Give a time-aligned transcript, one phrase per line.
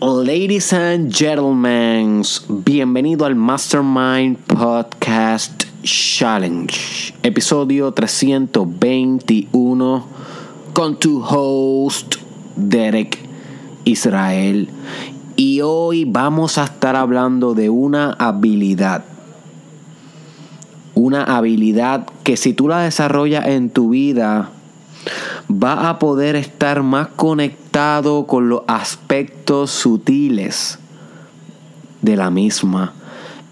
[0.00, 6.72] Ladies and gentlemen, bienvenido al Mastermind Podcast Challenge,
[7.24, 10.06] episodio 321
[10.72, 12.14] con tu host
[12.54, 13.18] Derek
[13.86, 14.68] Israel.
[15.34, 19.04] Y hoy vamos a estar hablando de una habilidad.
[20.94, 24.52] Una habilidad que si tú la desarrollas en tu vida,
[25.50, 27.67] va a poder estar más conectado
[28.26, 30.80] con los aspectos sutiles
[32.02, 32.92] de la misma,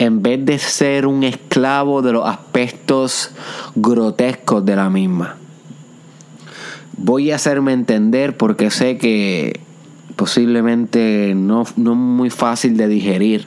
[0.00, 3.30] en vez de ser un esclavo de los aspectos
[3.76, 5.36] grotescos de la misma.
[6.96, 9.60] Voy a hacerme entender porque sé que
[10.16, 13.46] posiblemente no, no es muy fácil de digerir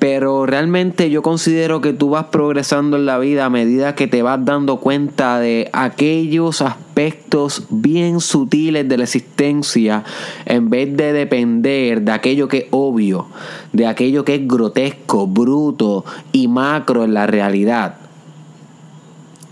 [0.00, 4.22] pero realmente yo considero que tú vas progresando en la vida a medida que te
[4.22, 10.02] vas dando cuenta de aquellos aspectos bien sutiles de la existencia
[10.46, 13.26] en vez de depender de aquello que es obvio,
[13.74, 17.96] de aquello que es grotesco, bruto y macro en la realidad.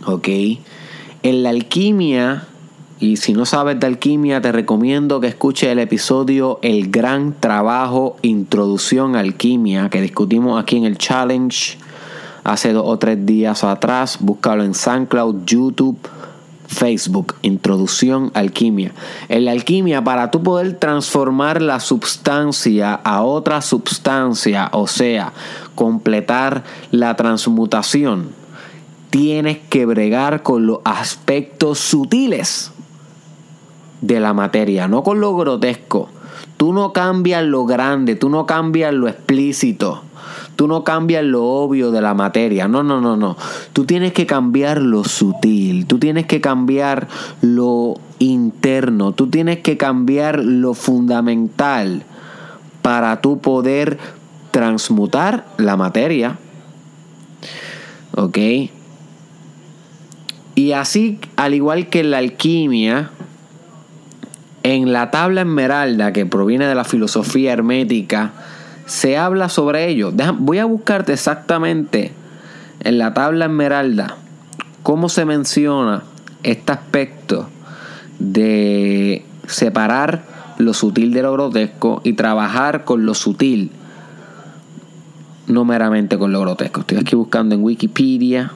[0.07, 0.29] ¿Ok?
[1.25, 2.49] En la alquimia
[3.01, 8.17] y si no sabes de alquimia, te recomiendo que escuches el episodio El gran trabajo
[8.23, 11.79] Introducción a Alquimia que discutimos aquí en el Challenge
[12.43, 14.19] hace dos o tres días atrás.
[14.19, 15.97] Búscalo en SoundCloud, YouTube,
[16.67, 17.37] Facebook.
[17.43, 18.91] Introducción Alquimia.
[19.29, 25.33] En la alquimia, para tú poder transformar la sustancia a otra sustancia, o sea,
[25.77, 28.31] completar la transmutación,
[29.11, 32.73] tienes que bregar con los aspectos sutiles
[34.01, 36.09] de la materia, no con lo grotesco.
[36.57, 40.03] Tú no cambias lo grande, tú no cambias lo explícito,
[40.57, 42.67] tú no cambias lo obvio de la materia.
[42.67, 43.37] No, no, no, no.
[43.73, 47.09] Tú tienes que cambiar lo sutil, tú tienes que cambiar
[47.43, 52.03] lo interno, tú tienes que cambiar lo fundamental
[52.83, 53.99] para tú poder
[54.51, 56.39] transmutar la materia.
[58.17, 58.39] ¿Ok?
[60.57, 63.13] Y así, al igual que la alquimia,
[64.63, 68.33] en la tabla esmeralda, que proviene de la filosofía hermética,
[68.87, 70.13] se habla sobre ello.
[70.39, 72.13] voy a buscarte exactamente
[72.81, 74.17] en la tabla esmeralda
[74.83, 76.03] cómo se menciona
[76.43, 77.49] este aspecto
[78.19, 80.25] de separar
[80.59, 83.71] lo sutil de lo grotesco y trabajar con lo sutil,
[85.47, 86.81] no meramente con lo grotesco.
[86.81, 88.53] Estoy aquí buscando en Wikipedia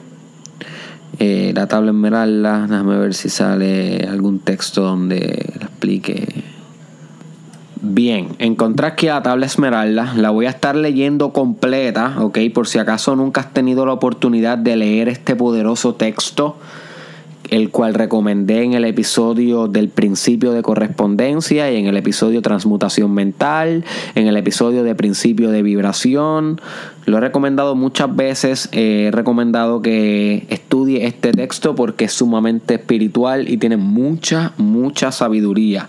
[1.19, 6.43] eh, la tabla esmeralda, déjame ver si sale algún texto donde la explique.
[7.81, 12.79] Bien, encontré aquí la tabla esmeralda, la voy a estar leyendo completa, ok, por si
[12.79, 16.57] acaso nunca has tenido la oportunidad de leer este poderoso texto
[17.53, 23.13] el cual recomendé en el episodio del principio de correspondencia y en el episodio transmutación
[23.13, 26.59] mental, en el episodio de principio de vibración.
[27.05, 33.47] Lo he recomendado muchas veces, he recomendado que estudie este texto porque es sumamente espiritual
[33.47, 35.87] y tiene mucha, mucha sabiduría.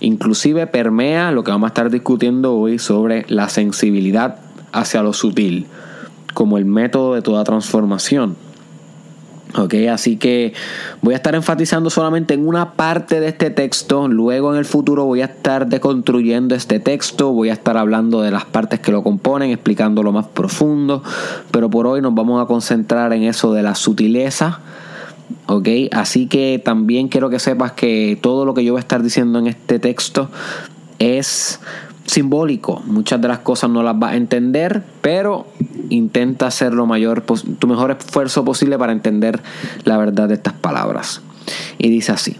[0.00, 4.36] Inclusive permea lo que vamos a estar discutiendo hoy sobre la sensibilidad
[4.72, 5.66] hacia lo sutil
[6.34, 8.36] como el método de toda transformación.
[9.58, 10.52] Ok, así que
[11.00, 14.06] voy a estar enfatizando solamente en una parte de este texto.
[14.06, 17.32] Luego en el futuro voy a estar deconstruyendo este texto.
[17.32, 21.02] Voy a estar hablando de las partes que lo componen, explicando lo más profundo.
[21.50, 24.60] Pero por hoy nos vamos a concentrar en eso de la sutileza.
[25.46, 29.02] Ok, así que también quiero que sepas que todo lo que yo voy a estar
[29.02, 30.28] diciendo en este texto
[30.98, 31.60] es
[32.06, 32.82] simbólico.
[32.86, 35.46] Muchas de las cosas no las vas a entender, pero
[35.90, 39.42] intenta hacer lo mayor, tu mejor esfuerzo posible para entender
[39.84, 41.22] la verdad de estas palabras.
[41.78, 42.36] Y dice así.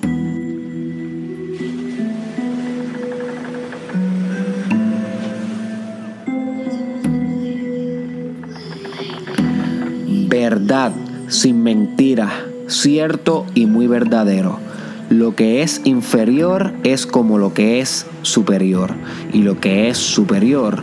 [10.29, 10.93] Verdad
[11.29, 12.31] sin mentira,
[12.69, 14.66] cierto y muy verdadero
[15.09, 18.93] lo que es inferior es como lo que es superior
[19.33, 20.83] y lo que es superior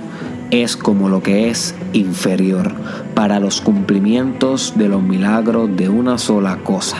[0.49, 2.71] es como lo que es inferior
[3.15, 6.97] para los cumplimientos de los milagros de una sola cosa.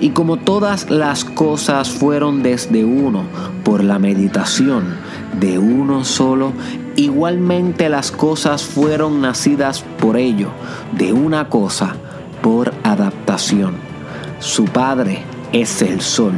[0.00, 3.24] Y como todas las cosas fueron desde uno
[3.64, 4.96] por la meditación
[5.40, 6.52] de uno solo,
[6.96, 10.48] igualmente las cosas fueron nacidas por ello,
[10.92, 11.94] de una cosa,
[12.42, 13.76] por adaptación.
[14.40, 15.22] Su Padre
[15.54, 16.32] es el sol,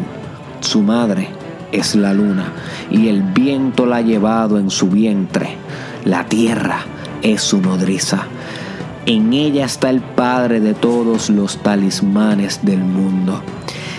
[0.60, 1.28] su madre
[1.72, 2.52] es la luna,
[2.90, 5.56] y el viento la ha llevado en su vientre.
[6.04, 6.80] La tierra
[7.22, 8.26] es su nodriza.
[9.06, 13.40] En ella está el Padre de todos los talismanes del mundo.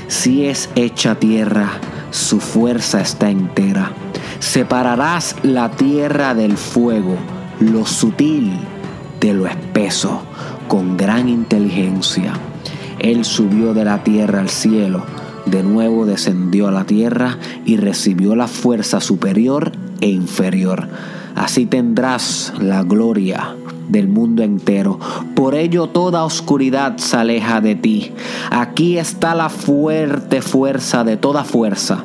[0.08, 1.68] Si es hecha tierra,
[2.12, 3.94] su fuerza está entera.
[4.38, 7.16] Separarás la tierra del fuego,
[7.60, 8.54] lo sutil
[9.20, 10.22] de lo espeso,
[10.68, 12.34] con gran inteligencia.
[13.00, 15.04] Él subió de la tierra al cielo,
[15.46, 19.72] de nuevo descendió a la tierra y recibió la fuerza superior
[20.02, 20.88] e inferior.
[21.36, 23.56] Así tendrás la gloria
[23.88, 25.00] del mundo entero.
[25.36, 28.12] Por ello toda oscuridad se aleja de ti.
[28.52, 32.04] Aquí está la fuerte fuerza de toda fuerza,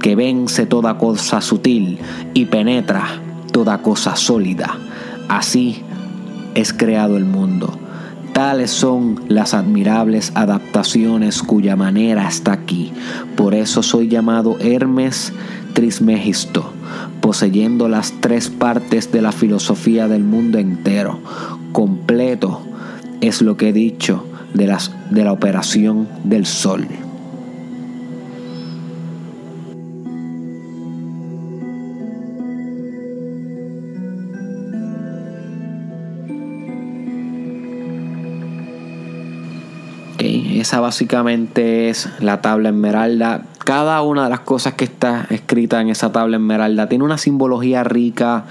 [0.00, 1.98] que vence toda cosa sutil
[2.34, 3.04] y penetra
[3.52, 4.76] toda cosa sólida.
[5.28, 5.82] Así
[6.54, 7.78] es creado el mundo.
[8.32, 12.92] Tales son las admirables adaptaciones cuya manera está aquí.
[13.36, 15.32] Por eso soy llamado Hermes
[15.74, 16.72] Trismegisto
[17.20, 21.20] poseyendo las tres partes de la filosofía del mundo entero.
[21.72, 22.60] Completo
[23.20, 26.86] es lo que he dicho de, las, de la operación del sol.
[40.62, 45.88] Esa básicamente es la tabla esmeralda cada una de las cosas que está escrita en
[45.88, 48.44] esa tabla esmeralda tiene una simbología rica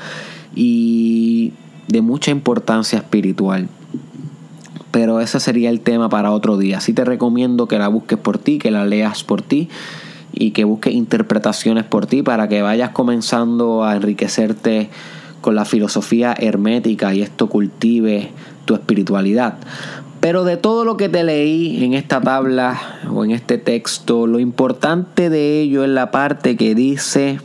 [0.56, 1.54] y
[1.88, 3.68] de mucha importancia espiritual.
[4.92, 6.78] Pero ese sería el tema para otro día.
[6.78, 9.70] Así te recomiendo que la busques por ti, que la leas por ti
[10.34, 14.90] y que busques interpretaciones por ti para que vayas comenzando a enriquecerte
[15.40, 18.30] con la filosofía hermética y esto cultive
[18.66, 19.56] tu espiritualidad.
[20.22, 22.80] Pero de todo lo que te leí en esta tabla
[23.12, 27.42] o en este texto, lo importante de ello es la parte que dice,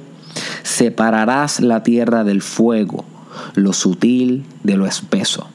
[0.63, 3.07] separarás la tierra del fuego,
[3.55, 5.49] lo sutil de lo espeso.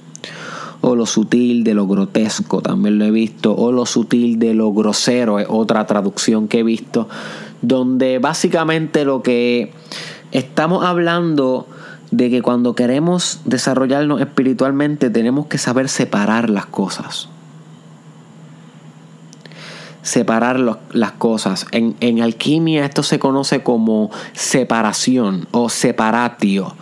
[0.84, 3.56] O lo sutil de lo grotesco, también lo he visto.
[3.56, 7.08] O lo sutil de lo grosero, es otra traducción que he visto.
[7.62, 9.74] Donde básicamente lo que
[10.32, 11.68] estamos hablando
[12.12, 17.30] de que cuando queremos desarrollarnos espiritualmente tenemos que saber separar las cosas.
[20.02, 20.60] Separar
[20.92, 21.66] las cosas.
[21.72, 26.76] En, alquimia esto se conoce como separación o separatio.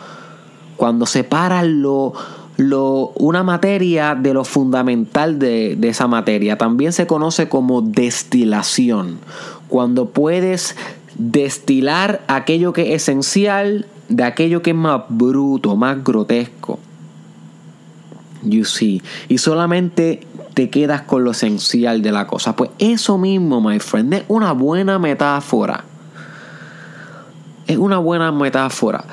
[0.77, 2.13] Cuando separa lo,
[2.57, 6.57] lo, una materia de lo fundamental de, de esa materia.
[6.57, 9.19] También se conoce como destilación.
[9.67, 10.75] Cuando puedes
[11.17, 16.79] destilar aquello que es esencial de aquello que es más bruto, más grotesco.
[18.44, 19.01] You see.
[19.27, 20.21] Y solamente
[20.53, 22.56] te quedas con lo esencial de la cosa.
[22.56, 25.85] Pues eso mismo, my friend, es una buena metáfora.
[27.67, 29.06] Es una buena metáfora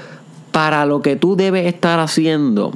[0.51, 2.73] para lo que tú debes estar haciendo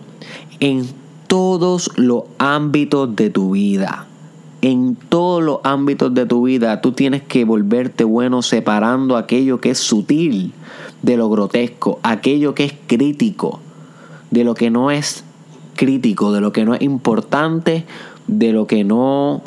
[0.61, 0.87] en
[1.27, 4.07] todos los ámbitos de tu vida.
[4.61, 9.71] En todos los ámbitos de tu vida tú tienes que volverte bueno separando aquello que
[9.71, 10.53] es sutil
[11.03, 13.61] de lo grotesco, aquello que es crítico,
[14.31, 15.25] de lo que no es
[15.77, 17.85] crítico, de lo que no es importante,
[18.27, 19.43] de lo que no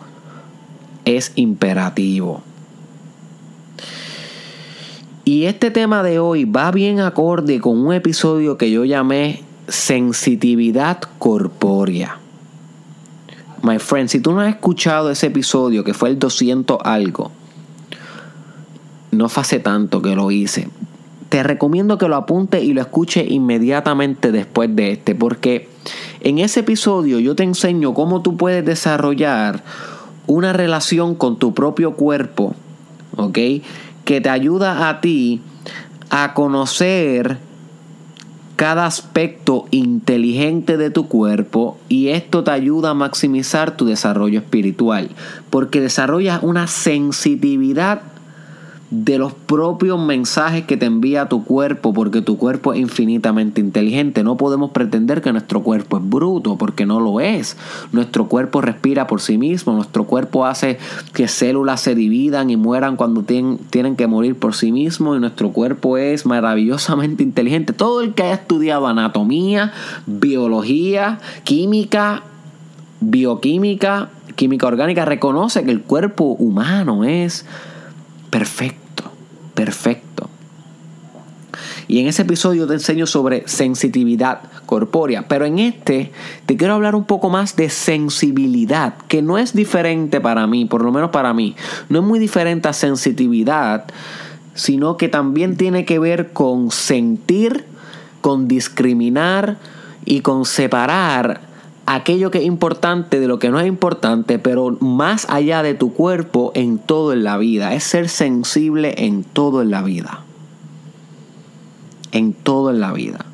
[1.06, 2.42] es imperativo.
[5.26, 11.00] Y este tema de hoy va bien acorde con un episodio que yo llamé sensitividad
[11.18, 12.18] corpórea.
[13.62, 17.32] My friend, si tú no has escuchado ese episodio que fue el 200 algo,
[19.12, 20.68] no fue hace tanto que lo hice,
[21.34, 25.68] te recomiendo que lo apunte y lo escuche inmediatamente después de este, porque
[26.22, 29.64] en ese episodio yo te enseño cómo tú puedes desarrollar
[30.28, 32.54] una relación con tu propio cuerpo,
[33.16, 33.40] ¿ok?
[34.06, 35.42] Que te ayuda a ti
[36.12, 37.40] a conocer
[38.56, 45.10] cada aspecto inteligente de tu cuerpo y esto te ayuda a maximizar tu desarrollo espiritual
[45.50, 48.04] porque desarrollas una sensitividad
[48.94, 54.24] de los propios mensajes que te envía tu cuerpo, porque tu cuerpo es infinitamente inteligente.
[54.24, 57.58] No podemos pretender que nuestro cuerpo es bruto, porque no lo es.
[57.92, 60.78] Nuestro cuerpo respira por sí mismo, nuestro cuerpo hace
[61.14, 65.20] que células se dividan y mueran cuando tienen, tienen que morir por sí mismo, y
[65.20, 67.74] nuestro cuerpo es maravillosamente inteligente.
[67.74, 69.74] Todo el que haya estudiado anatomía,
[70.06, 72.22] biología, química,
[73.02, 77.48] bioquímica, química orgánica, reconoce que el cuerpo humano es
[78.30, 78.83] perfecto
[79.54, 80.30] perfecto.
[81.88, 86.12] Y en ese episodio te enseño sobre sensitividad corpórea, pero en este
[86.46, 90.84] te quiero hablar un poco más de sensibilidad, que no es diferente para mí, por
[90.84, 91.56] lo menos para mí,
[91.90, 93.86] no es muy diferente a sensitividad,
[94.56, 97.66] sino que también tiene que ver con sentir,
[98.22, 99.58] con discriminar
[100.06, 101.53] y con separar
[101.86, 105.94] aquello que es importante de lo que no es importante, pero más allá de tu
[105.94, 107.74] cuerpo en todo en la vida.
[107.74, 110.22] Es ser sensible en todo en la vida.
[112.12, 113.26] en todo en la vida.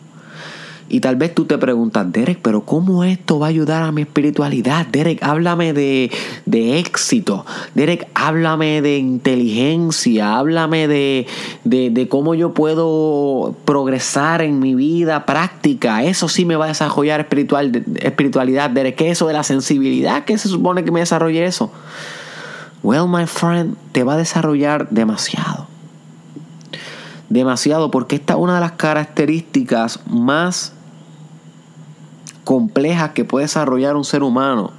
[0.91, 4.01] Y tal vez tú te preguntas, Derek, pero ¿cómo esto va a ayudar a mi
[4.01, 4.87] espiritualidad?
[4.87, 6.09] Derek, háblame de,
[6.79, 7.45] éxito.
[7.75, 10.39] Derek, háblame de inteligencia.
[10.39, 11.27] Háblame de,
[11.63, 16.03] de, cómo yo puedo progresar en mi vida práctica.
[16.03, 18.71] Eso sí me va a desarrollar espiritual, espiritualidad.
[18.71, 20.25] Derek, ¿qué es eso de la sensibilidad?
[20.25, 21.71] ¿Qué se supone que me desarrolle eso?
[22.81, 25.67] Well, my friend, te va a desarrollar demasiado.
[27.29, 30.73] Demasiado porque esta es una de las características más
[32.49, 34.71] complejas que puede desarrollar un ser humano.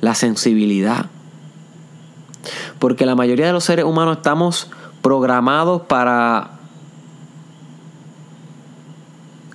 [0.00, 1.10] La sensibilidad.
[2.78, 4.70] Porque la mayoría de los seres humanos estamos
[5.02, 6.52] programados para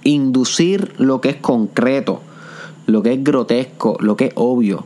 [0.03, 2.21] inducir lo que es concreto,
[2.85, 4.85] lo que es grotesco, lo que es obvio.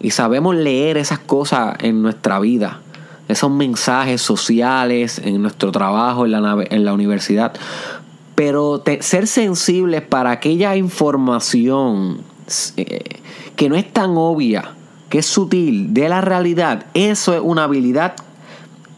[0.00, 2.80] Y sabemos leer esas cosas en nuestra vida,
[3.28, 7.52] esos mensajes sociales, en nuestro trabajo, en la, en la universidad.
[8.38, 12.20] Pero ser sensibles para aquella información
[12.76, 13.00] eh,
[13.56, 14.76] que no es tan obvia,
[15.08, 18.14] que es sutil, de la realidad, eso es una habilidad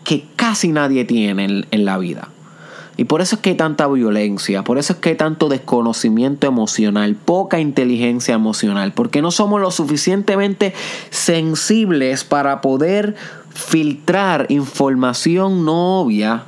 [0.05, 2.29] que casi nadie tiene en, en la vida.
[2.99, 6.47] Y por eso es que hay tanta violencia, por eso es que hay tanto desconocimiento
[6.47, 10.75] emocional, poca inteligencia emocional, porque no somos lo suficientemente
[11.09, 13.15] sensibles para poder
[13.55, 16.45] filtrar información no obvia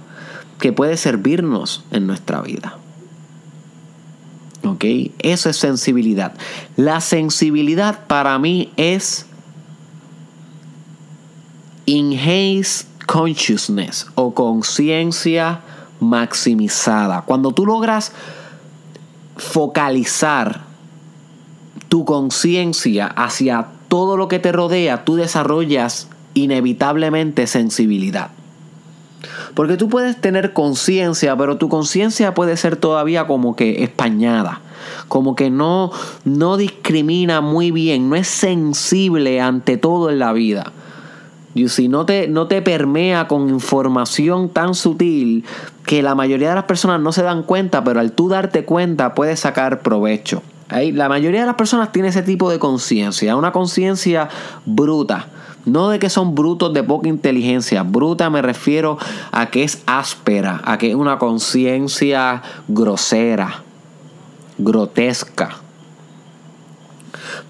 [0.62, 2.78] que puede servirnos en nuestra vida.
[4.64, 4.84] ¿Ok?
[5.18, 6.34] Eso es sensibilidad.
[6.76, 9.26] La sensibilidad para mí es
[11.86, 15.62] enhanced consciousness o conciencia
[15.98, 17.22] maximizada.
[17.22, 18.12] Cuando tú logras
[19.36, 20.60] focalizar
[21.88, 28.30] tu conciencia hacia todo lo que te rodea, tú desarrollas inevitablemente sensibilidad.
[29.54, 34.60] Porque tú puedes tener conciencia, pero tu conciencia puede ser todavía como que españada.
[35.08, 35.92] Como que no,
[36.24, 40.72] no discrimina muy bien, no es sensible ante todo en la vida.
[41.54, 45.44] Y si no te, no te permea con información tan sutil
[45.84, 49.14] que la mayoría de las personas no se dan cuenta, pero al tú darte cuenta
[49.14, 50.42] puedes sacar provecho.
[50.70, 54.30] La mayoría de las personas tiene ese tipo de conciencia, una conciencia
[54.64, 55.26] bruta
[55.64, 57.82] no de que son brutos de poca inteligencia.
[57.82, 58.98] Bruta me refiero
[59.30, 63.62] a que es áspera, a que es una conciencia grosera,
[64.58, 65.56] grotesca.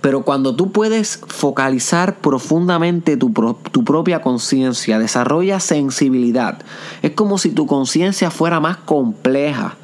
[0.00, 3.33] Pero cuando tú puedes focalizar profundamente tu,
[3.71, 6.59] tu propia conciencia, desarrolla sensibilidad.
[7.02, 9.76] Es como si tu conciencia fuera más compleja.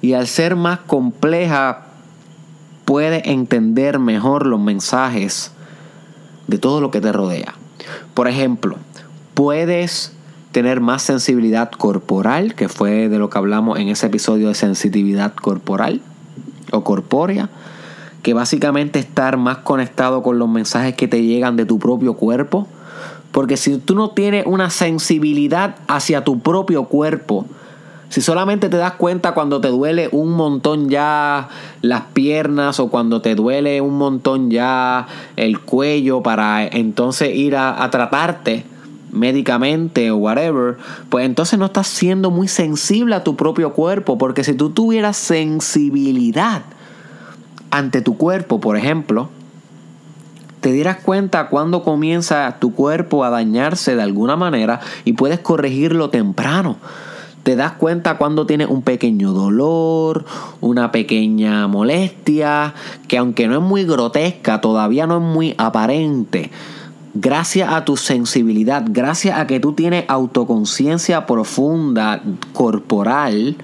[0.00, 1.86] Y al ser más compleja,
[2.84, 5.52] puede entender mejor los mensajes
[6.46, 7.54] de todo lo que te rodea.
[8.14, 8.76] Por ejemplo,
[9.34, 10.12] puedes
[10.52, 15.34] tener más sensibilidad corporal, que fue de lo que hablamos en ese episodio de sensitividad
[15.34, 16.02] corporal
[16.70, 17.48] o corpórea,
[18.22, 22.68] que básicamente estar más conectado con los mensajes que te llegan de tu propio cuerpo.
[23.32, 27.46] Porque si tú no tienes una sensibilidad hacia tu propio cuerpo,
[28.12, 31.48] si solamente te das cuenta cuando te duele un montón ya
[31.80, 37.88] las piernas o cuando te duele un montón ya el cuello para entonces ir a,
[37.90, 38.66] tratarte
[39.12, 40.76] médicamente o whatever,
[41.08, 45.16] pues entonces no estás siendo muy sensible a tu propio cuerpo, porque si tú tuvieras
[45.16, 46.64] sensibilidad
[47.70, 49.30] ante tu cuerpo, por ejemplo,
[50.60, 56.10] te dieras cuenta cuando comienza tu cuerpo a dañarse de alguna manera y puedes corregirlo
[56.10, 56.76] temprano
[57.42, 60.24] te das cuenta cuando tienes un pequeño dolor,
[60.60, 62.74] una pequeña molestia,
[63.08, 66.50] que aunque no es muy grotesca, todavía no es muy aparente.
[67.14, 72.22] Gracias a tu sensibilidad, gracias a que tú tienes autoconciencia profunda
[72.54, 73.56] corporal,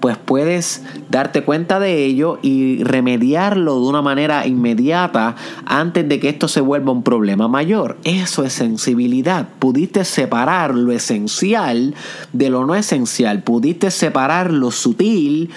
[0.00, 6.28] pues puedes darte cuenta de ello y remediarlo de una manera inmediata antes de que
[6.28, 7.96] esto se vuelva un problema mayor.
[8.04, 9.48] Eso es sensibilidad.
[9.58, 11.94] Pudiste separar lo esencial
[12.32, 13.42] de lo no esencial.
[13.42, 15.50] Pudiste separar lo sutil,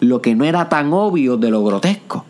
[0.00, 2.24] lo que no era tan obvio de lo grotesco.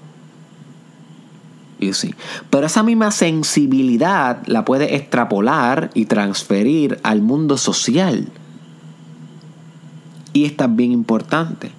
[1.92, 2.14] Sí.
[2.50, 8.28] Pero esa misma sensibilidad la puedes extrapolar y transferir al mundo social.
[10.34, 11.70] Y esta es bien importante.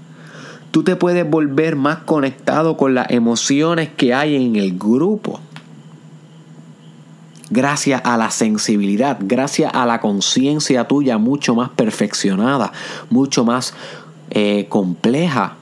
[0.71, 5.39] Tú te puedes volver más conectado con las emociones que hay en el grupo.
[7.51, 12.71] Gracias a la sensibilidad, gracias a la conciencia tuya mucho más perfeccionada,
[13.12, 13.75] mucho más
[14.31, 15.53] eh, compleja.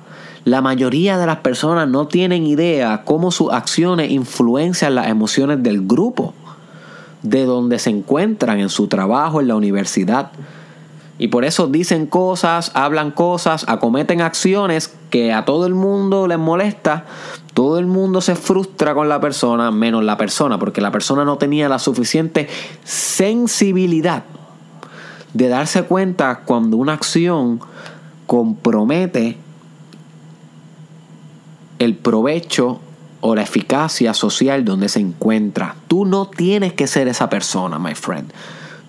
[0.46, 5.86] La mayoría de las personas no tienen idea cómo sus acciones influencian las emociones del
[5.86, 6.34] grupo,
[7.22, 10.32] de donde se encuentran en su trabajo, en la universidad,
[11.20, 16.40] Y por eso dicen cosas, hablan cosas, acometen acciones que a todo el mundo les
[16.40, 17.06] molesta.
[17.54, 21.38] Todo el mundo se frustra con la persona, menos la persona, porque la persona no
[21.38, 22.48] tenía la suficiente
[22.84, 24.24] sensibilidad
[25.34, 27.60] de darse cuenta cuando una acción
[28.26, 29.38] compromete
[31.78, 32.80] el provecho
[33.22, 35.76] o la eficacia social donde se encuentra.
[35.88, 38.32] Tú no tienes que ser esa persona, my friend.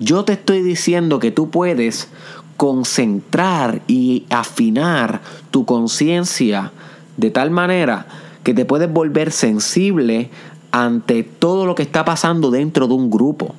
[0.00, 2.08] Yo te estoy diciendo que tú puedes
[2.56, 5.20] concentrar y afinar
[5.50, 6.72] tu conciencia
[7.16, 8.06] de tal manera
[8.42, 10.30] que te puedes volver sensible
[10.72, 13.54] ante todo lo que está pasando dentro de un grupo.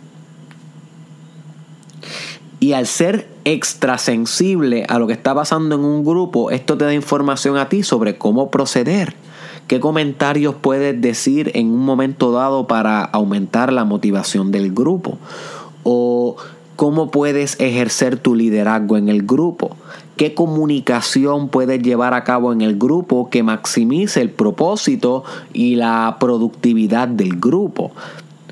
[2.60, 6.94] Y al ser extrasensible a lo que está pasando en un grupo, esto te da
[6.94, 9.16] información a ti sobre cómo proceder.
[9.68, 15.18] ¿Qué comentarios puedes decir en un momento dado para aumentar la motivación del grupo?
[15.88, 16.36] ¿O
[16.76, 19.78] cómo puedes ejercer tu liderazgo en el grupo?
[20.18, 25.24] ¿Qué comunicación puedes llevar a cabo en el grupo que maximice el propósito
[25.54, 27.92] y la productividad del grupo?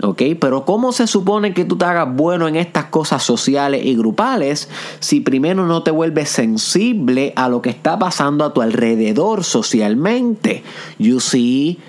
[0.02, 0.22] ¿Ok?
[0.40, 4.70] Pero ¿cómo se supone que tú te hagas bueno en estas cosas sociales y grupales
[5.00, 10.64] si primero no te vuelves sensible a lo que está pasando a tu alrededor socialmente?
[11.00, 11.80] You see?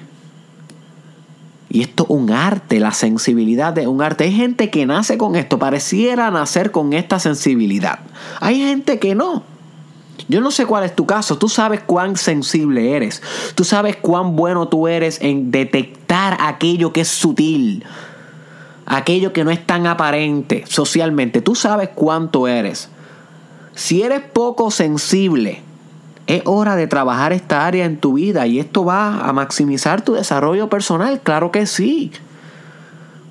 [1.74, 4.22] Y esto es un arte, la sensibilidad de un arte.
[4.22, 7.98] Hay gente que nace con esto, pareciera nacer con esta sensibilidad.
[8.38, 9.42] Hay gente que no.
[10.28, 13.20] Yo no sé cuál es tu caso, tú sabes cuán sensible eres,
[13.56, 17.82] tú sabes cuán bueno tú eres en detectar aquello que es sutil,
[18.86, 22.88] aquello que no es tan aparente socialmente, tú sabes cuánto eres.
[23.74, 25.60] Si eres poco sensible,
[26.26, 30.14] es hora de trabajar esta área en tu vida y esto va a maximizar tu
[30.14, 32.12] desarrollo personal, claro que sí.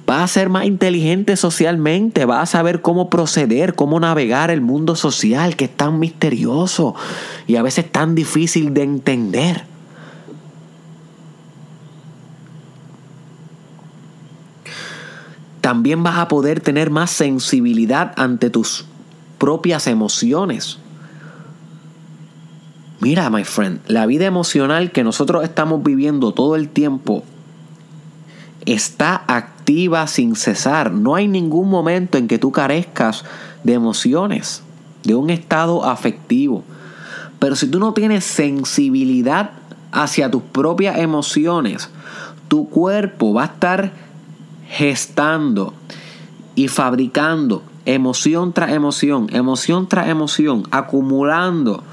[0.06, 4.96] Vas a ser más inteligente socialmente, vas a saber cómo proceder, cómo navegar el mundo
[4.96, 6.94] social que es tan misterioso
[7.48, 9.64] y a veces tan difícil de entender.
[15.62, 18.86] También vas a poder tener más sensibilidad ante tus
[19.38, 20.78] propias emociones.
[23.04, 27.26] Mira, my friend, la vida emocional que nosotros estamos viviendo todo el tiempo
[28.66, 30.94] está activa sin cesar.
[30.94, 33.26] No hay ningún momento en que tú carezcas
[33.66, 34.64] de emociones,
[35.04, 36.64] de un estado afectivo.
[37.40, 39.50] Pero si tú no tienes sensibilidad
[39.92, 41.90] hacia tus propias emociones,
[42.48, 43.92] tu cuerpo va a estar
[44.70, 45.74] gestando
[46.56, 51.84] y fabricando emoción tras emoción, emoción tras emoción, acumulando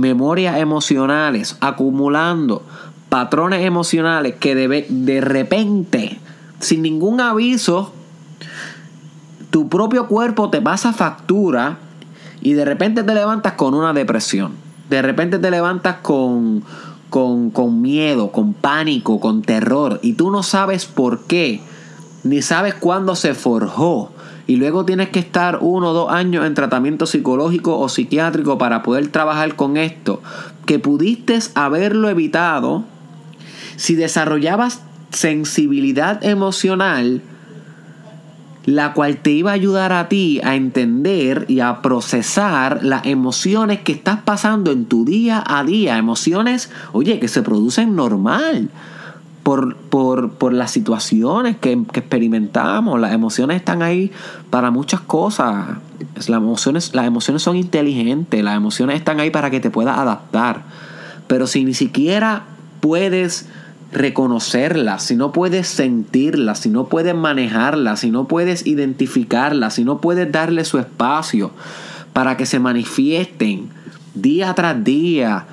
[0.00, 2.62] memorias emocionales, acumulando
[3.08, 6.20] patrones emocionales que de, de repente,
[6.60, 7.92] sin ningún aviso,
[9.50, 11.78] tu propio cuerpo te pasa factura
[12.40, 14.52] y de repente te levantas con una depresión.
[14.90, 16.62] De repente te levantas con,
[17.10, 21.60] con, con miedo, con pánico, con terror y tú no sabes por qué,
[22.24, 24.10] ni sabes cuándo se forjó
[24.48, 28.82] y luego tienes que estar uno o dos años en tratamiento psicológico o psiquiátrico para
[28.82, 30.22] poder trabajar con esto,
[30.64, 32.84] que pudiste haberlo evitado
[33.76, 34.80] si desarrollabas
[35.10, 37.20] sensibilidad emocional,
[38.64, 43.80] la cual te iba a ayudar a ti a entender y a procesar las emociones
[43.80, 45.98] que estás pasando en tu día a día.
[45.98, 48.70] Emociones, oye, que se producen normal.
[49.48, 53.00] Por, por, las situaciones que, experimentamos.
[53.00, 54.12] Las emociones están ahí
[54.50, 55.78] para muchas cosas.
[56.16, 60.64] Las emociones, las emociones son inteligentes, las emociones están ahí para que te puedas adaptar.
[61.28, 62.42] Pero si ni siquiera
[62.80, 63.48] puedes
[63.90, 69.98] reconocerla, si no puedes sentirla, si no puedes manejarla, si no puedes identificarla, si no
[70.02, 71.52] puedes darle su espacio
[72.12, 73.70] para que se manifiesten
[74.14, 75.46] día tras día,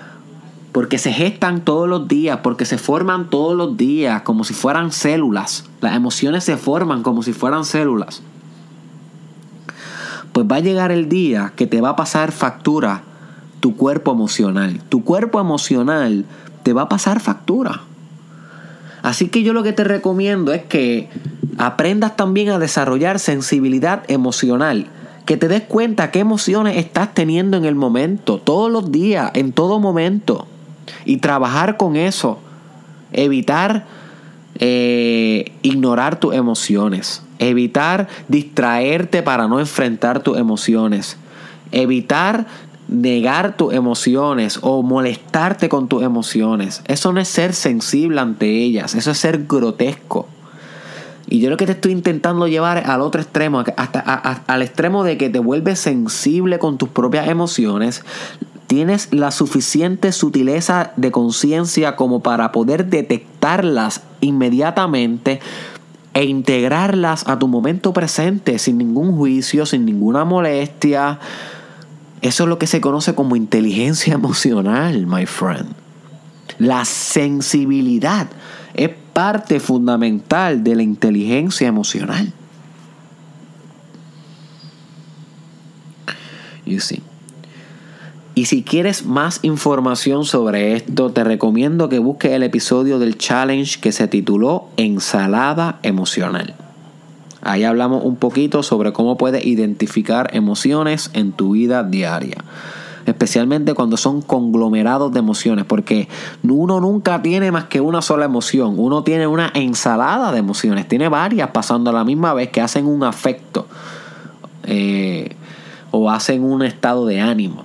[0.76, 4.92] porque se gestan todos los días, porque se forman todos los días como si fueran
[4.92, 5.70] células.
[5.80, 8.22] Las emociones se forman como si fueran células.
[10.34, 13.04] Pues va a llegar el día que te va a pasar factura
[13.62, 14.82] tu cuerpo emocional.
[14.90, 16.26] Tu cuerpo emocional
[16.64, 17.80] te va a pasar factura.
[19.02, 21.08] Así que yo lo que te recomiendo es que
[21.58, 24.88] aprendas también a desarrollar sensibilidad emocional.
[25.26, 29.54] Que te des cuenta qué emociones estás teniendo en el momento, todos los días, en
[29.54, 30.50] todo momento.
[31.06, 32.40] Y trabajar con eso.
[33.14, 33.86] Evitar
[34.56, 37.22] eh, ignorar tus emociones.
[37.40, 41.18] Evitar distraerte para no enfrentar tus emociones.
[41.72, 42.46] Evitar
[42.88, 46.82] negar tus emociones o molestarte con tus emociones.
[46.86, 50.28] Eso no es ser sensible ante ellas, eso es ser grotesco.
[51.28, 55.18] Y yo lo que te estoy intentando llevar al otro extremo, hasta al extremo de
[55.18, 58.04] que te vuelves sensible con tus propias emociones,
[58.68, 65.40] tienes la suficiente sutileza de conciencia como para poder detectarlas inmediatamente
[66.14, 71.20] e integrarlas a tu momento presente sin ningún juicio, sin ninguna molestia.
[72.22, 75.74] Eso es lo que se conoce como inteligencia emocional, my friend.
[76.58, 78.28] La sensibilidad
[78.74, 82.34] es parte fundamental de la inteligencia emocional.
[86.66, 87.02] You see.
[88.38, 93.80] Y si quieres más información sobre esto, te recomiendo que busques el episodio del challenge
[93.80, 96.54] que se tituló Ensalada Emocional.
[97.42, 102.36] Ahí hablamos un poquito sobre cómo puedes identificar emociones en tu vida diaria.
[103.06, 106.10] Especialmente cuando son conglomerados de emociones, porque
[106.44, 108.76] uno nunca tiene más que una sola emoción.
[108.78, 112.86] Uno tiene una ensalada de emociones, tiene varias pasando a la misma vez que hacen
[112.86, 113.66] un afecto
[114.64, 115.38] eh,
[115.92, 117.64] o hacen un estado de ánimo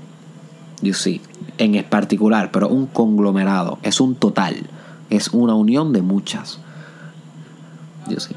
[0.83, 1.21] you see,
[1.59, 4.57] en particular, pero un conglomerado, es un total,
[5.11, 6.59] es una unión de muchas.
[8.09, 8.37] You see.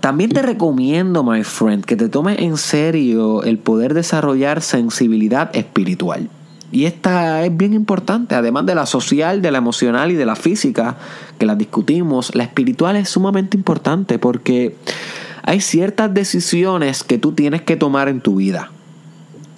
[0.00, 6.30] También te recomiendo, my friend, que te tomes en serio el poder desarrollar sensibilidad espiritual.
[6.72, 10.36] Y esta es bien importante, además de la social, de la emocional y de la
[10.36, 10.96] física,
[11.38, 14.76] que las discutimos, la espiritual es sumamente importante porque
[15.42, 18.70] hay ciertas decisiones que tú tienes que tomar en tu vida.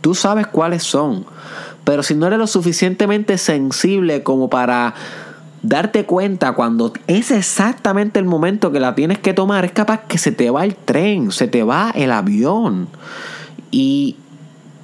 [0.00, 1.24] Tú sabes cuáles son.
[1.84, 4.94] Pero si no eres lo suficientemente sensible como para
[5.62, 10.18] darte cuenta cuando es exactamente el momento que la tienes que tomar, es capaz que
[10.18, 12.88] se te va el tren, se te va el avión
[13.70, 14.16] y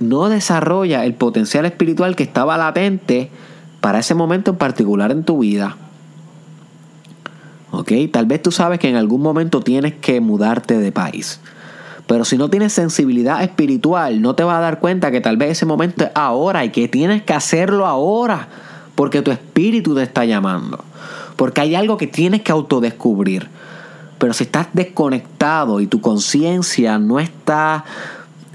[0.00, 3.30] no desarrolla el potencial espiritual que estaba latente
[3.80, 5.76] para ese momento en particular en tu vida.
[7.70, 7.92] ¿Ok?
[8.12, 11.40] Tal vez tú sabes que en algún momento tienes que mudarte de país.
[12.08, 15.50] Pero si no tienes sensibilidad espiritual, no te vas a dar cuenta que tal vez
[15.50, 18.48] ese momento es ahora y que tienes que hacerlo ahora.
[18.94, 20.82] Porque tu espíritu te está llamando.
[21.36, 23.48] Porque hay algo que tienes que autodescubrir.
[24.16, 27.84] Pero si estás desconectado y tu conciencia no está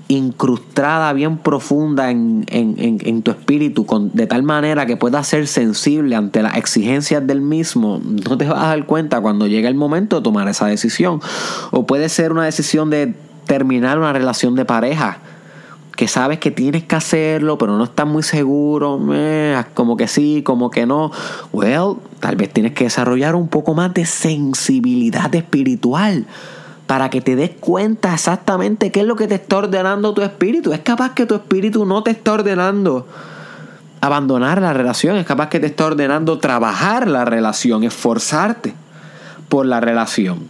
[0.07, 6.57] incrustada bien profunda en, tu espíritu, de tal manera que puedas ser sensible ante las
[6.57, 10.47] exigencias del mismo, no te vas a dar cuenta cuando llega el momento de tomar
[10.47, 11.21] esa decisión.
[11.69, 13.13] O puede ser una decisión de
[13.45, 15.17] terminar una relación de pareja.
[15.95, 18.99] Que sabes que tienes que hacerlo, pero no estás muy seguro.
[19.75, 21.11] Como que sí, como que no.
[21.51, 26.25] Well, tal vez tienes que desarrollar un poco más de sensibilidad espiritual
[26.87, 30.73] para que te des cuenta exactamente qué es lo que te está ordenando tu espíritu.
[30.73, 33.07] Es capaz que tu espíritu no te está ordenando
[34.01, 38.73] abandonar la relación, es capaz que te está ordenando trabajar la relación, esforzarte
[39.47, 40.49] por la relación,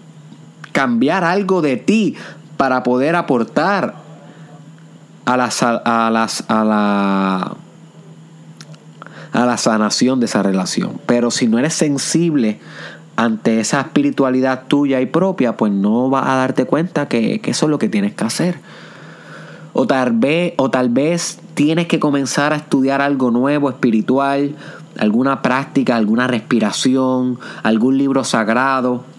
[0.71, 2.15] cambiar algo de ti
[2.58, 3.96] para poder aportar
[5.26, 5.50] a la,
[5.86, 7.56] a las, a la,
[9.32, 11.00] a la sanación de esa relación.
[11.06, 12.60] Pero si no eres sensible
[13.16, 17.66] ante esa espiritualidad tuya y propia, pues no vas a darte cuenta que, que eso
[17.66, 18.60] es lo que tienes que hacer.
[19.74, 24.56] O tal, vez, o tal vez tienes que comenzar a estudiar algo nuevo, espiritual,
[25.00, 29.12] alguna práctica, alguna respiración, algún libro sagrado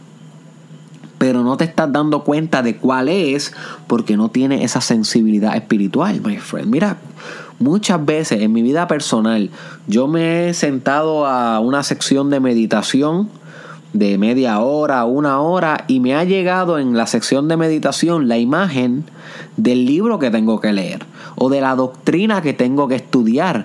[1.25, 3.55] pero no te estás dando cuenta de cuál es
[3.87, 6.67] porque no tiene esa sensibilidad espiritual, my friend.
[6.67, 6.99] Mira,
[7.59, 9.49] muchas veces en mi vida personal
[9.87, 13.31] yo me he sentado a una sección de meditación
[13.95, 18.37] de media hora, una hora, y me ha llegado en la sección de meditación la
[18.37, 19.05] imagen
[19.57, 21.07] del libro que tengo que leer
[21.37, 23.65] o de la doctrina que tengo que estudiar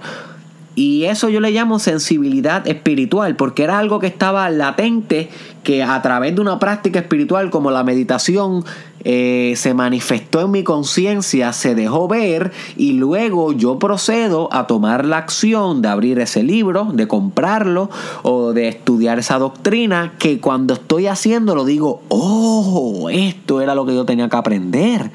[0.80, 5.28] y eso yo le llamo sensibilidad espiritual, porque era algo que estaba latente,
[5.62, 8.64] que a través de una práctica espiritual como la meditación
[9.04, 15.04] eh, se manifestó en mi conciencia, se dejó ver y luego yo procedo a tomar
[15.04, 17.90] la acción de abrir ese libro, de comprarlo
[18.24, 23.96] o de estudiar esa doctrina, que cuando estoy haciéndolo digo, oh, esto era lo que
[23.96, 25.12] yo tenía que aprender.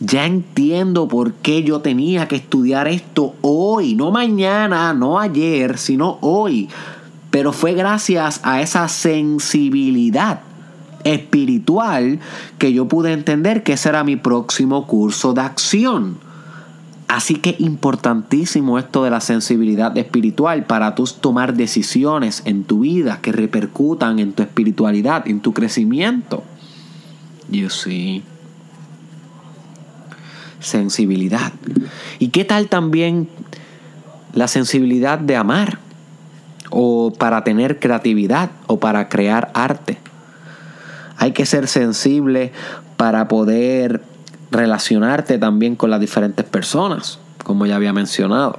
[0.00, 6.16] Ya entiendo por qué yo tenía que estudiar esto hoy, no mañana, no ayer, sino
[6.22, 6.70] hoy.
[7.30, 10.40] Pero fue gracias a esa sensibilidad
[11.04, 12.18] espiritual
[12.58, 16.18] que yo pude entender que ese era mi próximo curso de acción.
[17.06, 23.18] Así que importantísimo esto de la sensibilidad espiritual para tú tomar decisiones en tu vida
[23.20, 26.42] que repercutan en tu espiritualidad, en tu crecimiento.
[27.50, 28.22] You see
[30.60, 31.52] sensibilidad.
[32.18, 33.28] ¿Y qué tal también
[34.32, 35.78] la sensibilidad de amar?
[36.70, 39.98] O para tener creatividad o para crear arte.
[41.16, 42.52] Hay que ser sensible
[42.96, 44.02] para poder
[44.50, 48.58] relacionarte también con las diferentes personas, como ya había mencionado.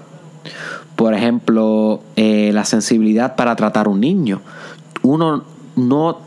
[0.96, 4.42] Por ejemplo, eh, la sensibilidad para tratar a un niño.
[5.02, 5.44] Uno
[5.76, 6.20] no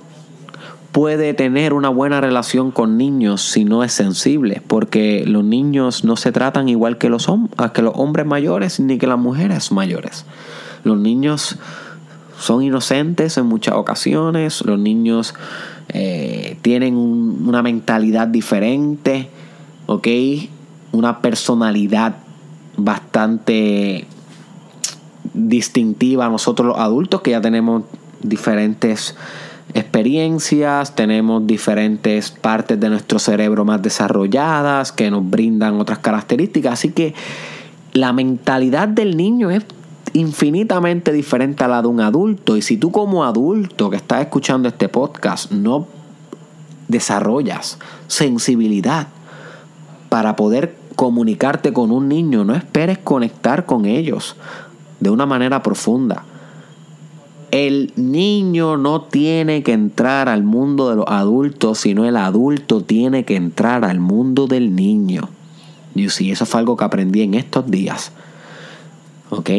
[0.94, 6.16] puede tener una buena relación con niños si no es sensible, porque los niños no
[6.16, 10.24] se tratan igual que los, hombres mayores ni que las mujeres mayores.
[10.85, 11.59] Los niños
[12.38, 15.35] son inocentes en muchas ocasiones, los niños
[15.88, 19.30] eh, tienen una mentalidad diferente,
[19.87, 20.07] ¿ok?
[20.92, 22.18] Una personalidad
[22.76, 24.07] bastante
[25.33, 27.83] distintiva a nosotros los adultos que ya tenemos
[28.22, 29.16] diferentes
[29.72, 36.74] experiencias, tenemos diferentes partes de nuestro cerebro más desarrolladas que nos brindan otras características.
[36.74, 37.14] Así que
[37.92, 39.64] la mentalidad del niño es
[40.12, 42.57] infinitamente diferente a la de un adulto.
[42.57, 45.87] Y si tú como adulto que estás escuchando este podcast no
[46.88, 49.09] desarrollas sensibilidad
[50.09, 54.37] para poder comunicarte con un niño, no esperes conectar con ellos
[55.00, 56.24] de una manera profunda.
[57.50, 63.24] El niño no tiene que entrar al mundo de los adultos, sino el adulto tiene
[63.24, 65.28] que entrar al mundo del niño.
[65.94, 68.12] Y sí, eso fue algo que aprendí en estos días.
[69.30, 69.50] ¿Ok?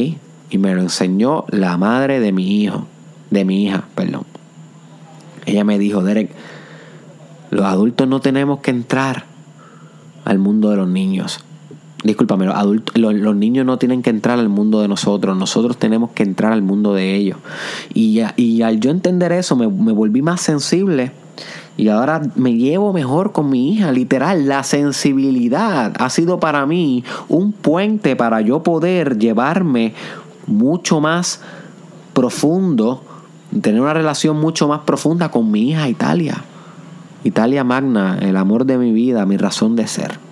[0.50, 2.86] Y me lo enseñó la madre de mi hijo,
[3.32, 4.24] de mi hija, perdón.
[5.46, 6.32] Ella me dijo, Derek,
[7.52, 9.26] los adultos no tenemos que entrar
[10.26, 11.46] al mundo de los niños.
[12.06, 16.54] Discúlpame, los, niños no tienen que entrar al mundo de nosotros, nosotros tenemos que entrar
[16.54, 17.38] al mundo de ellos.
[17.94, 21.12] Y, y al yo entender eso, me, me volví más sensible
[21.78, 24.48] y ahora me llevo mejor con mi hija, literal.
[24.48, 29.94] La sensibilidad ha sido para mí un puente para yo poder llevarme
[30.48, 31.42] mucho más
[32.14, 33.04] profundo,
[33.62, 36.44] tener una relación mucho más profunda con mi hija Italia.
[37.26, 40.25] Italia Magna, el amor de mi vida, mi razón de ser.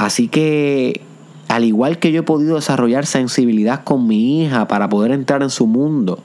[0.00, 1.02] Así que,
[1.48, 5.50] al igual que yo he podido desarrollar sensibilidad con mi hija para poder entrar en
[5.50, 6.20] su mundo,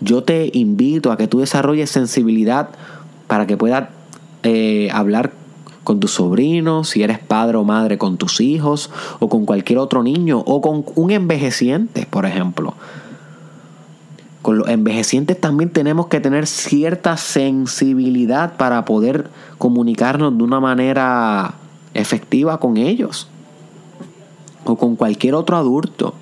[0.00, 2.70] yo te invito a que tú desarrolles sensibilidad
[3.26, 3.90] para que puedas
[4.42, 5.32] eh, hablar
[5.84, 10.02] con tus sobrinos, si eres padre o madre con tus hijos, o con cualquier otro
[10.02, 12.72] niño, o con un envejeciente, por ejemplo.
[14.40, 21.56] Con los envejecientes también tenemos que tener cierta sensibilidad para poder comunicarnos de una manera
[21.94, 23.28] efectiva con ellos
[24.64, 26.14] o con cualquier otro adulto.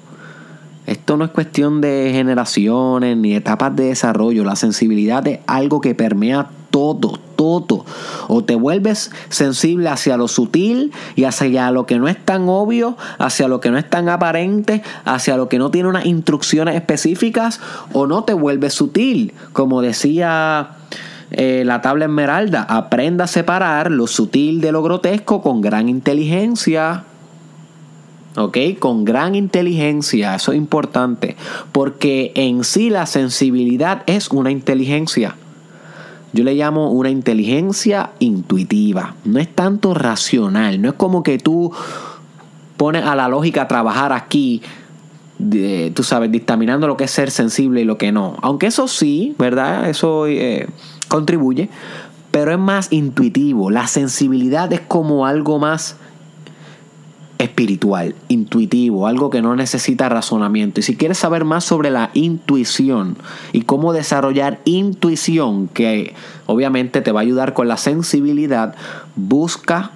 [0.87, 4.45] Esto no es cuestión de generaciones ni etapas de desarrollo.
[4.45, 7.85] La sensibilidad es algo que permea todo, todo.
[8.27, 12.97] O te vuelves sensible hacia lo sutil y hacia lo que no es tan obvio,
[13.19, 17.61] hacia lo que no es tan aparente, hacia lo que no tiene unas instrucciones específicas,
[17.93, 19.35] o no te vuelves sutil.
[19.53, 20.71] Como decía
[21.33, 27.05] eh, la tabla esmeralda, aprenda a separar lo sutil de lo grotesco con gran inteligencia.
[28.37, 28.59] ¿Ok?
[28.79, 31.37] Con gran inteligencia, eso es importante,
[31.73, 35.37] porque en sí la sensibilidad es una inteligencia.
[36.33, 41.73] Yo le llamo una inteligencia intuitiva, no es tanto racional, no es como que tú
[42.79, 44.63] pones a la lógica a trabajar aquí,
[45.95, 48.37] tú sabes, dictaminando lo que es ser sensible y lo que no.
[48.43, 49.89] Aunque eso sí, ¿verdad?
[49.89, 50.69] Eso eh,
[51.09, 51.69] contribuye,
[52.31, 53.71] pero es más intuitivo.
[53.71, 55.97] La sensibilidad es como algo más
[57.43, 60.81] espiritual, intuitivo, algo que no necesita razonamiento.
[60.81, 63.17] Y si quieres saber más sobre la intuición
[63.53, 66.15] y cómo desarrollar intuición, que
[66.47, 68.77] obviamente te va a ayudar con la sensibilidad,
[69.17, 69.91] busca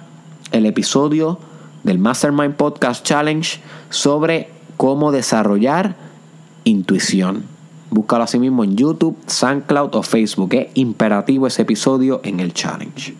[0.51, 1.39] el episodio
[1.83, 5.95] del Mastermind Podcast Challenge sobre cómo desarrollar
[6.63, 7.43] intuición.
[7.89, 10.53] Búscalo así mismo en YouTube, SoundCloud o Facebook.
[10.53, 13.15] Es imperativo ese episodio en el challenge.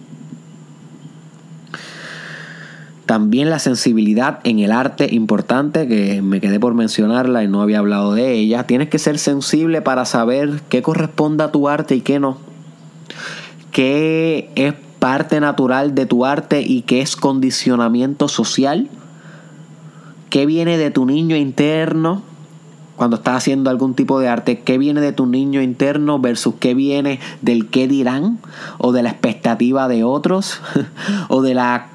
[3.06, 7.80] También la sensibilidad en el arte importante, que me quedé por mencionarla y no había
[7.80, 8.68] hablado de ella.
[8.68, 12.38] Tienes que ser sensible para saber qué corresponde a tu arte y qué no.
[13.72, 18.90] Qué es parte natural de tu arte y qué es condicionamiento social.
[20.30, 22.22] Qué viene de tu niño interno
[22.98, 26.74] cuando estás haciendo algún tipo de arte, qué viene de tu niño interno versus qué
[26.74, 28.40] viene del qué dirán
[28.80, 30.60] o de la expectativa de otros
[31.30, 31.90] o de la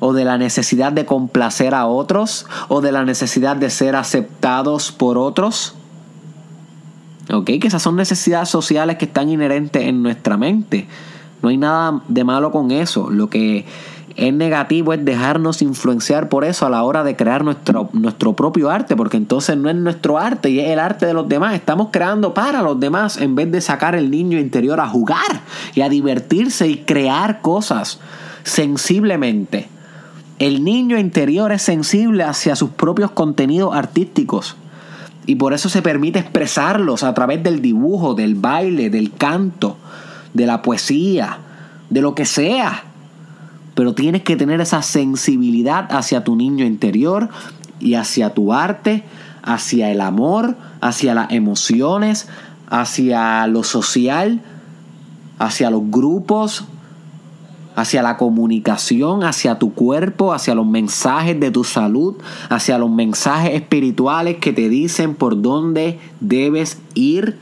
[0.00, 4.92] o de la necesidad de complacer a otros o de la necesidad de ser aceptados
[4.92, 5.74] por otros.
[7.32, 7.44] ¿Ok?
[7.60, 10.88] Que esas son necesidades sociales que están inherentes en nuestra mente.
[11.42, 13.10] No hay nada de malo con eso.
[13.10, 13.66] Lo que
[14.18, 18.68] es negativo es dejarnos influenciar por eso a la hora de crear nuestro, nuestro propio
[18.68, 21.54] arte, porque entonces no es nuestro arte y es el arte de los demás.
[21.54, 25.82] Estamos creando para los demás en vez de sacar el niño interior a jugar y
[25.82, 28.00] a divertirse y crear cosas
[28.42, 29.68] sensiblemente.
[30.40, 34.56] El niño interior es sensible hacia sus propios contenidos artísticos.
[35.26, 39.76] Y por eso se permite expresarlos a través del dibujo, del baile, del canto,
[40.34, 41.38] de la poesía,
[41.88, 42.87] de lo que sea
[43.78, 47.28] pero tienes que tener esa sensibilidad hacia tu niño interior
[47.78, 49.04] y hacia tu arte,
[49.40, 52.26] hacia el amor, hacia las emociones,
[52.68, 54.42] hacia lo social,
[55.38, 56.64] hacia los grupos,
[57.76, 62.16] hacia la comunicación, hacia tu cuerpo, hacia los mensajes de tu salud,
[62.48, 67.38] hacia los mensajes espirituales que te dicen por dónde debes ir.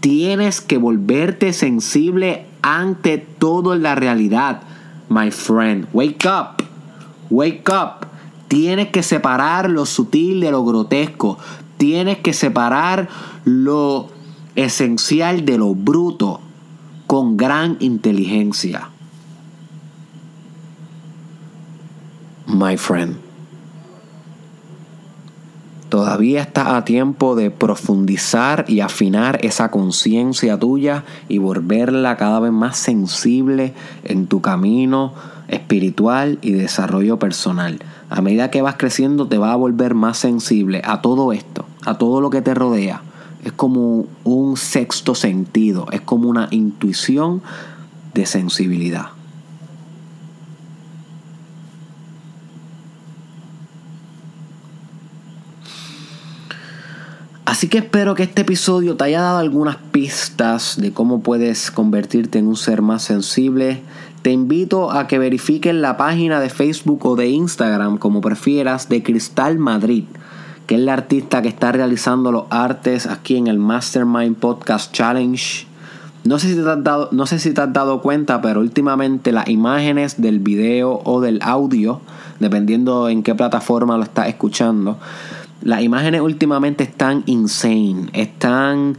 [0.00, 4.62] Tienes que volverte sensible ante todo en la realidad
[5.08, 5.86] my friend.
[5.92, 6.62] Wake up.
[7.30, 8.06] Wake up.
[8.48, 11.38] Tienes que separar lo sutil de lo grotesco.
[11.78, 13.08] Tienes que separar
[13.44, 14.08] lo
[14.54, 16.40] esencial de lo bruto
[17.06, 18.90] con gran inteligencia.
[22.46, 23.25] My friend.
[25.88, 32.50] Todavía estás a tiempo de profundizar y afinar esa conciencia tuya y volverla cada vez
[32.50, 33.72] más sensible
[34.02, 35.14] en tu camino
[35.46, 37.78] espiritual y desarrollo personal.
[38.10, 41.98] A medida que vas creciendo te va a volver más sensible a todo esto, a
[41.98, 43.02] todo lo que te rodea.
[43.44, 47.42] Es como un sexto sentido, es como una intuición
[48.12, 49.15] de sensibilidad.
[57.56, 62.38] Así que espero que este episodio te haya dado algunas pistas de cómo puedes convertirte
[62.38, 63.80] en un ser más sensible.
[64.20, 69.02] Te invito a que verifiques la página de Facebook o de Instagram, como prefieras, de
[69.02, 70.04] Cristal Madrid,
[70.66, 75.66] que es la artista que está realizando los artes aquí en el Mastermind Podcast Challenge.
[76.24, 79.32] No sé, si te has dado, no sé si te has dado cuenta, pero últimamente
[79.32, 82.02] las imágenes del video o del audio,
[82.38, 84.98] dependiendo en qué plataforma lo estás escuchando,
[85.66, 88.96] las imágenes últimamente están insane, están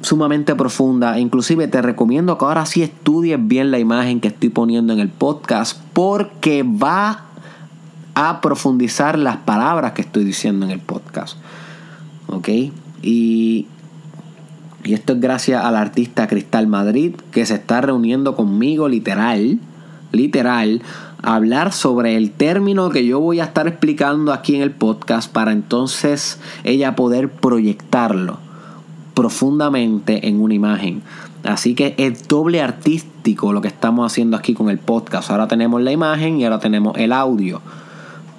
[0.00, 1.18] sumamente profundas.
[1.18, 5.10] Inclusive te recomiendo que ahora sí estudies bien la imagen que estoy poniendo en el
[5.10, 7.24] podcast porque va
[8.14, 11.36] a profundizar las palabras que estoy diciendo en el podcast.
[12.28, 12.48] ¿Ok?
[13.02, 13.66] Y,
[14.84, 19.58] y esto es gracias al artista Cristal Madrid que se está reuniendo conmigo literal,
[20.12, 20.80] literal,
[21.22, 25.52] hablar sobre el término que yo voy a estar explicando aquí en el podcast para
[25.52, 28.38] entonces ella poder proyectarlo
[29.14, 31.02] profundamente en una imagen.
[31.44, 35.30] Así que es doble artístico lo que estamos haciendo aquí con el podcast.
[35.30, 37.60] Ahora tenemos la imagen y ahora tenemos el audio.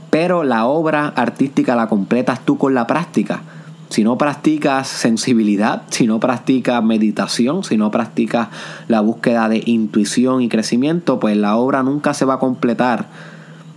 [0.10, 3.42] Pero la obra artística la completas tú con la práctica.
[3.89, 8.49] Si no practicas sensibilidad, si no practicas meditación, si no practicas
[8.88, 13.08] la búsqueda de intuición y crecimiento, pues la obra nunca se va a completar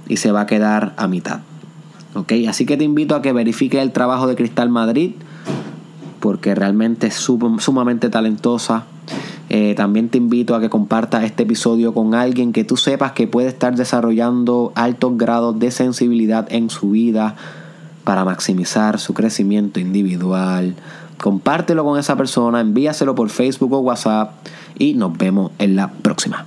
[0.09, 1.41] y se va a quedar a mitad.
[2.15, 2.33] ¿Ok?
[2.47, 5.13] Así que te invito a que verifiques el trabajo de Cristal Madrid,
[6.21, 8.85] porque realmente es sumamente talentosa.
[9.49, 13.27] Eh, también te invito a que compartas este episodio con alguien que tú sepas que
[13.27, 17.35] puede estar desarrollando altos grados de sensibilidad en su vida
[18.05, 20.75] para maximizar su crecimiento individual.
[21.21, 24.33] Compártelo con esa persona, envíaselo por Facebook o WhatsApp
[24.79, 26.47] y nos vemos en la próxima.